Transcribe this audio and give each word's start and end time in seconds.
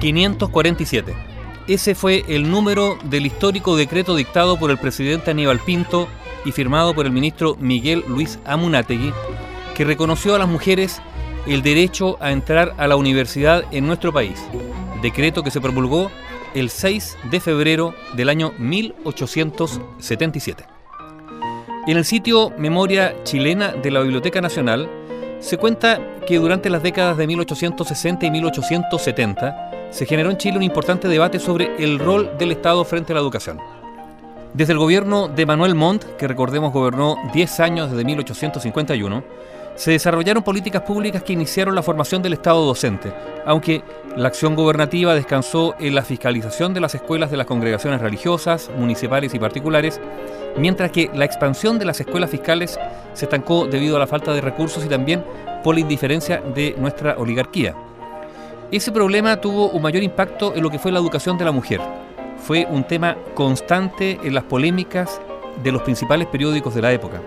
547. 0.00 1.14
Ese 1.68 1.94
fue 1.94 2.24
el 2.28 2.50
número 2.50 2.98
del 3.04 3.26
histórico 3.26 3.76
decreto 3.76 4.14
dictado 4.14 4.58
por 4.58 4.70
el 4.70 4.78
presidente 4.78 5.32
Aníbal 5.32 5.60
Pinto 5.60 6.08
y 6.44 6.52
firmado 6.52 6.94
por 6.94 7.06
el 7.06 7.12
ministro 7.12 7.56
Miguel 7.58 8.04
Luis 8.06 8.38
Amunategui, 8.44 9.12
que 9.74 9.84
reconoció 9.84 10.34
a 10.34 10.38
las 10.38 10.48
mujeres 10.48 11.00
el 11.46 11.62
derecho 11.62 12.18
a 12.20 12.30
entrar 12.30 12.74
a 12.78 12.86
la 12.86 12.96
universidad 12.96 13.64
en 13.72 13.86
nuestro 13.86 14.12
país, 14.12 14.42
decreto 15.02 15.42
que 15.42 15.50
se 15.50 15.60
promulgó 15.60 16.10
el 16.54 16.70
6 16.70 17.18
de 17.30 17.40
febrero 17.40 17.94
del 18.14 18.28
año 18.28 18.52
1877. 18.58 20.64
En 21.86 21.96
el 21.96 22.04
sitio 22.04 22.52
Memoria 22.58 23.22
Chilena 23.24 23.72
de 23.72 23.90
la 23.90 24.00
Biblioteca 24.00 24.40
Nacional 24.40 24.88
se 25.40 25.58
cuenta 25.58 26.00
que 26.26 26.38
durante 26.38 26.70
las 26.70 26.82
décadas 26.82 27.16
de 27.16 27.26
1860 27.26 28.26
y 28.26 28.30
1870 28.30 29.65
se 29.90 30.06
generó 30.06 30.30
en 30.30 30.36
Chile 30.36 30.56
un 30.56 30.62
importante 30.62 31.08
debate 31.08 31.38
sobre 31.38 31.82
el 31.82 31.98
rol 31.98 32.32
del 32.38 32.52
Estado 32.52 32.84
frente 32.84 33.12
a 33.12 33.14
la 33.14 33.20
educación. 33.20 33.58
Desde 34.54 34.72
el 34.72 34.78
gobierno 34.78 35.28
de 35.28 35.44
Manuel 35.44 35.74
Montt, 35.74 36.04
que 36.16 36.28
recordemos 36.28 36.72
gobernó 36.72 37.16
10 37.32 37.60
años 37.60 37.90
desde 37.90 38.04
1851, 38.04 39.22
se 39.74 39.90
desarrollaron 39.90 40.42
políticas 40.42 40.82
públicas 40.82 41.22
que 41.22 41.34
iniciaron 41.34 41.74
la 41.74 41.82
formación 41.82 42.22
del 42.22 42.32
Estado 42.32 42.64
docente, 42.64 43.12
aunque 43.44 43.82
la 44.16 44.28
acción 44.28 44.56
gubernativa 44.56 45.14
descansó 45.14 45.74
en 45.78 45.94
la 45.94 46.02
fiscalización 46.02 46.72
de 46.72 46.80
las 46.80 46.94
escuelas 46.94 47.30
de 47.30 47.36
las 47.36 47.46
congregaciones 47.46 48.00
religiosas, 48.00 48.70
municipales 48.78 49.34
y 49.34 49.38
particulares, 49.38 50.00
mientras 50.56 50.90
que 50.90 51.10
la 51.12 51.26
expansión 51.26 51.78
de 51.78 51.84
las 51.84 52.00
escuelas 52.00 52.30
fiscales 52.30 52.80
se 53.12 53.26
estancó 53.26 53.66
debido 53.66 53.96
a 53.96 53.98
la 53.98 54.06
falta 54.06 54.32
de 54.32 54.40
recursos 54.40 54.84
y 54.84 54.88
también 54.88 55.22
por 55.62 55.74
la 55.74 55.82
indiferencia 55.82 56.40
de 56.54 56.74
nuestra 56.78 57.18
oligarquía. 57.18 57.74
Ese 58.72 58.90
problema 58.90 59.40
tuvo 59.40 59.70
un 59.70 59.80
mayor 59.80 60.02
impacto 60.02 60.52
en 60.56 60.62
lo 60.62 60.70
que 60.70 60.80
fue 60.80 60.90
la 60.90 60.98
educación 60.98 61.38
de 61.38 61.44
la 61.44 61.52
mujer. 61.52 61.80
Fue 62.38 62.66
un 62.68 62.82
tema 62.82 63.16
constante 63.34 64.18
en 64.24 64.34
las 64.34 64.42
polémicas 64.42 65.20
de 65.62 65.70
los 65.70 65.82
principales 65.82 66.26
periódicos 66.26 66.74
de 66.74 66.82
la 66.82 66.92
época. 66.92 67.22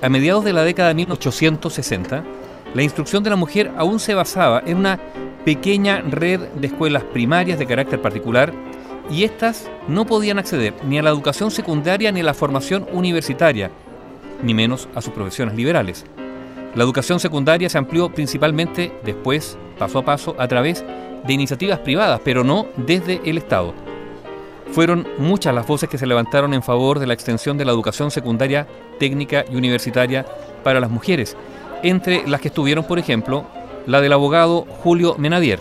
A 0.00 0.08
mediados 0.08 0.42
de 0.42 0.54
la 0.54 0.64
década 0.64 0.88
de 0.88 0.94
1860, 0.94 2.24
la 2.72 2.82
instrucción 2.82 3.22
de 3.22 3.30
la 3.30 3.36
mujer 3.36 3.72
aún 3.76 4.00
se 4.00 4.14
basaba 4.14 4.62
en 4.64 4.78
una 4.78 4.98
pequeña 5.44 6.00
red 6.00 6.40
de 6.40 6.66
escuelas 6.66 7.04
primarias 7.04 7.58
de 7.58 7.66
carácter 7.66 8.00
particular 8.00 8.50
y 9.10 9.24
éstas 9.24 9.70
no 9.86 10.06
podían 10.06 10.38
acceder 10.38 10.72
ni 10.82 10.98
a 10.98 11.02
la 11.02 11.10
educación 11.10 11.50
secundaria 11.50 12.10
ni 12.10 12.20
a 12.20 12.24
la 12.24 12.32
formación 12.32 12.86
universitaria, 12.90 13.70
ni 14.42 14.54
menos 14.54 14.88
a 14.94 15.02
sus 15.02 15.12
profesiones 15.12 15.54
liberales. 15.56 16.06
La 16.74 16.82
educación 16.82 17.20
secundaria 17.20 17.68
se 17.68 17.78
amplió 17.78 18.08
principalmente 18.08 18.92
después, 19.04 19.56
paso 19.78 20.00
a 20.00 20.04
paso, 20.04 20.34
a 20.38 20.48
través 20.48 20.84
de 21.24 21.32
iniciativas 21.32 21.78
privadas, 21.78 22.20
pero 22.24 22.42
no 22.42 22.66
desde 22.76 23.20
el 23.24 23.38
Estado. 23.38 23.72
Fueron 24.72 25.06
muchas 25.18 25.54
las 25.54 25.68
voces 25.68 25.88
que 25.88 25.98
se 25.98 26.06
levantaron 26.06 26.52
en 26.52 26.64
favor 26.64 26.98
de 26.98 27.06
la 27.06 27.14
extensión 27.14 27.56
de 27.56 27.64
la 27.64 27.70
educación 27.70 28.10
secundaria, 28.10 28.66
técnica 28.98 29.44
y 29.48 29.54
universitaria 29.54 30.26
para 30.64 30.80
las 30.80 30.90
mujeres, 30.90 31.36
entre 31.84 32.26
las 32.26 32.40
que 32.40 32.48
estuvieron, 32.48 32.84
por 32.84 32.98
ejemplo, 32.98 33.44
la 33.86 34.00
del 34.00 34.12
abogado 34.12 34.66
Julio 34.82 35.14
Menadier. 35.16 35.60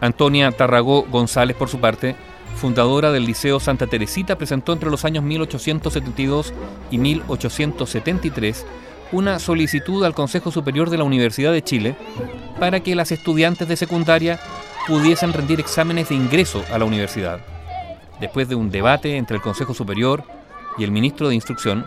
Antonia 0.00 0.50
Tarragó 0.52 1.02
González, 1.02 1.56
por 1.56 1.68
su 1.68 1.78
parte, 1.78 2.16
fundadora 2.56 3.12
del 3.12 3.26
Liceo 3.26 3.60
Santa 3.60 3.86
Teresita, 3.86 4.38
presentó 4.38 4.72
entre 4.72 4.90
los 4.90 5.04
años 5.04 5.24
1872 5.24 6.54
y 6.90 6.96
1873 6.96 8.64
una 9.12 9.38
solicitud 9.38 10.04
al 10.04 10.14
Consejo 10.14 10.50
Superior 10.50 10.90
de 10.90 10.98
la 10.98 11.04
Universidad 11.04 11.52
de 11.52 11.62
Chile 11.62 11.96
para 12.58 12.80
que 12.80 12.94
las 12.94 13.12
estudiantes 13.12 13.66
de 13.68 13.76
secundaria 13.76 14.38
pudiesen 14.86 15.32
rendir 15.32 15.60
exámenes 15.60 16.08
de 16.08 16.14
ingreso 16.14 16.64
a 16.72 16.78
la 16.78 16.84
universidad 16.84 17.40
después 18.20 18.48
de 18.48 18.54
un 18.54 18.70
debate 18.70 19.16
entre 19.16 19.36
el 19.36 19.42
Consejo 19.42 19.74
Superior 19.74 20.22
y 20.78 20.84
el 20.84 20.92
ministro 20.92 21.28
de 21.28 21.34
Instrucción, 21.34 21.86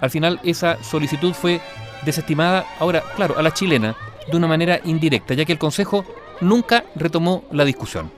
al 0.00 0.10
final 0.10 0.40
esa 0.42 0.82
solicitud 0.82 1.32
fue 1.32 1.60
desestimada, 2.04 2.64
ahora, 2.80 3.02
claro, 3.14 3.38
a 3.38 3.42
la 3.42 3.52
chilena, 3.54 3.94
de 4.30 4.36
una 4.36 4.48
manera 4.48 4.80
indirecta, 4.84 5.34
ya 5.34 5.44
que 5.44 5.52
el 5.52 5.58
Consejo 5.58 6.04
nunca 6.40 6.84
retomó 6.96 7.44
la 7.52 7.64
discusión. 7.64 8.10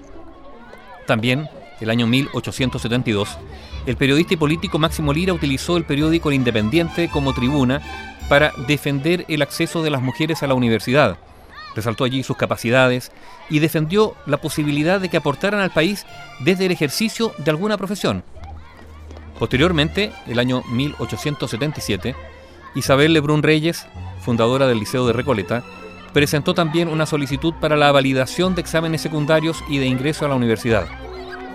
También, 1.06 1.48
el 1.80 1.90
año 1.90 2.06
1872, 2.06 3.38
el 3.86 3.96
periodista 3.96 4.34
y 4.34 4.36
político 4.36 4.78
Máximo 4.78 5.12
Lira 5.12 5.32
utilizó 5.32 5.76
el 5.76 5.84
periódico 5.84 6.28
El 6.28 6.36
Independiente 6.36 7.08
como 7.08 7.32
tribuna 7.32 7.80
para 8.28 8.52
defender 8.66 9.24
el 9.28 9.42
acceso 9.42 9.82
de 9.82 9.90
las 9.90 10.02
mujeres 10.02 10.42
a 10.42 10.46
la 10.46 10.54
universidad, 10.54 11.18
resaltó 11.74 12.04
allí 12.04 12.22
sus 12.22 12.36
capacidades 12.36 13.12
y 13.48 13.60
defendió 13.60 14.14
la 14.26 14.38
posibilidad 14.38 15.00
de 15.00 15.08
que 15.08 15.16
aportaran 15.16 15.60
al 15.60 15.70
país 15.70 16.06
desde 16.40 16.66
el 16.66 16.72
ejercicio 16.72 17.32
de 17.38 17.50
alguna 17.50 17.76
profesión. 17.76 18.24
Posteriormente, 19.38 20.12
el 20.26 20.40
año 20.40 20.62
1877, 20.68 22.16
Isabel 22.74 23.12
Lebrun 23.12 23.42
Reyes, 23.42 23.86
fundadora 24.20 24.66
del 24.66 24.80
Liceo 24.80 25.06
de 25.06 25.12
Recoleta, 25.12 25.62
presentó 26.12 26.52
también 26.52 26.88
una 26.88 27.06
solicitud 27.06 27.54
para 27.60 27.76
la 27.76 27.92
validación 27.92 28.54
de 28.54 28.60
exámenes 28.60 29.00
secundarios 29.00 29.62
y 29.68 29.78
de 29.78 29.86
ingreso 29.86 30.24
a 30.24 30.28
la 30.28 30.34
universidad. 30.34 30.88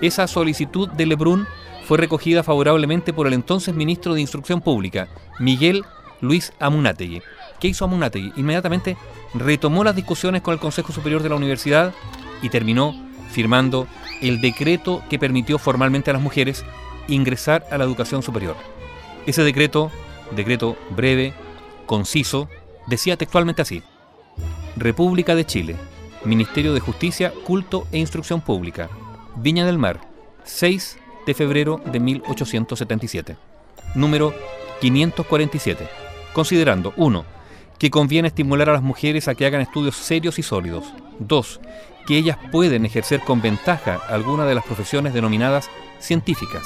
Esa 0.03 0.27
solicitud 0.27 0.89
de 0.89 1.05
Lebrun 1.05 1.47
fue 1.85 1.97
recogida 1.97 2.43
favorablemente 2.43 3.13
por 3.13 3.25
el 3.25 3.31
entonces 3.31 3.73
ministro 3.73 4.13
de 4.13 4.19
Instrucción 4.19 4.59
Pública, 4.59 5.07
Miguel 5.39 5.85
Luis 6.19 6.51
Amunategui. 6.59 7.21
¿Qué 7.57 7.69
hizo 7.69 7.85
Amunategui? 7.85 8.33
Inmediatamente 8.35 8.97
retomó 9.33 9.81
las 9.85 9.95
discusiones 9.95 10.41
con 10.41 10.53
el 10.53 10.59
Consejo 10.59 10.91
Superior 10.91 11.23
de 11.23 11.29
la 11.29 11.37
Universidad 11.37 11.93
y 12.41 12.49
terminó 12.49 12.93
firmando 13.31 13.87
el 14.21 14.41
decreto 14.41 15.01
que 15.09 15.19
permitió 15.19 15.57
formalmente 15.57 16.09
a 16.09 16.13
las 16.13 16.21
mujeres 16.21 16.65
ingresar 17.07 17.65
a 17.71 17.77
la 17.77 17.85
educación 17.85 18.23
superior. 18.23 18.57
Ese 19.25 19.41
decreto, 19.45 19.89
decreto 20.35 20.75
breve, 20.89 21.33
conciso, 21.85 22.49
decía 22.87 23.15
textualmente 23.15 23.61
así. 23.61 23.81
República 24.75 25.33
de 25.33 25.45
Chile, 25.45 25.77
Ministerio 26.25 26.73
de 26.73 26.81
Justicia, 26.81 27.31
Culto 27.45 27.87
e 27.93 27.99
Instrucción 27.99 28.41
Pública, 28.41 28.89
Viña 29.35 29.65
del 29.65 29.77
Mar, 29.77 30.01
6 30.43 30.97
de 31.25 31.33
febrero 31.33 31.81
de 31.85 31.99
1877. 31.99 33.37
Número 33.95 34.33
547. 34.81 35.87
Considerando 36.33 36.93
1 36.97 37.33
que 37.83 37.91
conviene 37.91 38.29
estimular 38.29 38.69
a 38.69 38.73
las 38.73 38.81
mujeres 38.81 39.27
a 39.27 39.35
que 39.35 39.45
hagan 39.45 39.59
estudios 39.59 39.97
serios 39.97 40.39
y 40.39 40.43
sólidos. 40.43 40.93
2. 41.19 41.59
Que 42.05 42.17
ellas 42.17 42.37
pueden 42.49 42.85
ejercer 42.85 43.19
con 43.19 43.41
ventaja 43.41 43.99
alguna 44.07 44.45
de 44.45 44.55
las 44.55 44.63
profesiones 44.63 45.13
denominadas 45.13 45.69
científicas. 45.99 46.63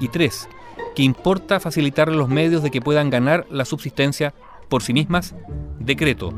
Y 0.00 0.08
3. 0.08 0.48
Que 0.96 1.04
importa 1.04 1.60
facilitarles 1.60 2.16
los 2.16 2.28
medios 2.28 2.62
de 2.64 2.72
que 2.72 2.80
puedan 2.80 3.08
ganar 3.08 3.46
la 3.50 3.64
subsistencia 3.64 4.34
por 4.68 4.82
sí 4.82 4.92
mismas. 4.92 5.34
Decreto. 5.78 6.32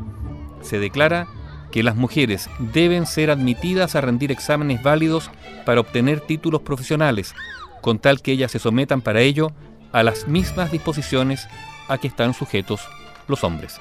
Se 0.61 0.77
declara 0.77 1.27
que 1.71 1.83
las 1.83 1.95
mujeres 1.95 2.49
deben 2.59 3.05
ser 3.05 3.31
admitidas 3.31 3.95
a 3.95 4.01
rendir 4.01 4.31
exámenes 4.31 4.81
válidos 4.81 5.29
para 5.65 5.81
obtener 5.81 6.21
títulos 6.21 6.61
profesionales, 6.61 7.33
con 7.81 7.99
tal 7.99 8.21
que 8.21 8.31
ellas 8.31 8.51
se 8.51 8.59
sometan 8.59 9.01
para 9.01 9.21
ello 9.21 9.51
a 9.91 10.03
las 10.03 10.27
mismas 10.27 10.71
disposiciones 10.71 11.47
a 11.87 11.97
que 11.97 12.07
están 12.07 12.33
sujetos 12.33 12.81
los 13.27 13.43
hombres 13.43 13.79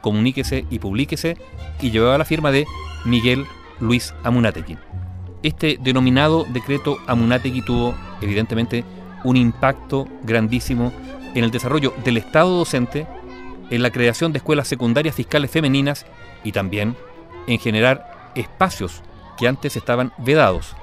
comuníquese 0.00 0.64
y 0.70 0.78
publíquese, 0.78 1.36
y 1.80 1.90
llevaba 1.90 2.18
la 2.18 2.24
firma 2.24 2.50
de 2.50 2.66
Miguel 3.04 3.44
Luis 3.80 4.14
Amunategui. 4.24 4.78
Este 5.42 5.78
denominado 5.80 6.44
decreto 6.44 6.98
Amunategui 7.06 7.62
tuvo, 7.62 7.94
evidentemente, 8.20 8.84
un 9.24 9.36
impacto 9.36 10.08
grandísimo 10.22 10.92
en 11.34 11.44
el 11.44 11.50
desarrollo 11.50 11.92
del 12.04 12.16
Estado 12.16 12.56
docente, 12.56 13.06
en 13.70 13.82
la 13.82 13.90
creación 13.90 14.32
de 14.32 14.38
escuelas 14.38 14.66
secundarias 14.66 15.14
fiscales 15.14 15.50
femeninas 15.50 16.06
y 16.42 16.52
también 16.52 16.96
en 17.48 17.58
generar 17.58 18.30
espacios 18.36 19.02
que 19.36 19.48
antes 19.48 19.76
estaban 19.76 20.12
vedados. 20.18 20.76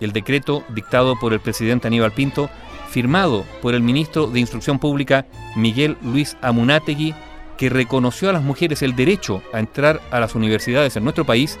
El 0.00 0.12
decreto 0.12 0.64
dictado 0.68 1.18
por 1.18 1.32
el 1.32 1.40
presidente 1.40 1.88
Aníbal 1.88 2.12
Pinto, 2.12 2.48
firmado 2.88 3.44
por 3.60 3.74
el 3.74 3.82
ministro 3.82 4.26
de 4.26 4.40
Instrucción 4.40 4.78
Pública 4.78 5.26
Miguel 5.56 5.96
Luis 6.02 6.36
Amunategui, 6.40 7.14
que 7.58 7.70
reconoció 7.70 8.30
a 8.30 8.32
las 8.32 8.42
mujeres 8.42 8.82
el 8.82 8.94
derecho 8.94 9.42
a 9.52 9.58
entrar 9.58 10.00
a 10.10 10.20
las 10.20 10.34
universidades 10.34 10.96
en 10.96 11.04
nuestro 11.04 11.24
país 11.24 11.58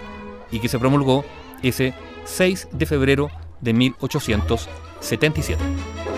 y 0.50 0.60
que 0.60 0.68
se 0.68 0.78
promulgó 0.78 1.24
ese 1.62 1.94
6 2.24 2.68
de 2.72 2.86
febrero 2.86 3.30
de 3.60 3.72
1877. 3.72 6.15